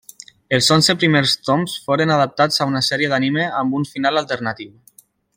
Els 0.57 0.69
onze 0.75 0.93
primers 1.01 1.33
toms 1.49 1.75
foren 1.89 2.13
adaptats 2.15 2.57
a 2.57 2.67
una 2.71 2.81
sèrie 2.87 3.11
d'anime 3.11 3.45
amb 3.61 3.77
un 3.81 3.85
final 3.91 4.23
alternatiu. 4.23 4.73